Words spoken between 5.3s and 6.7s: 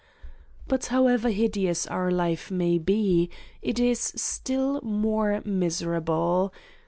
miserable.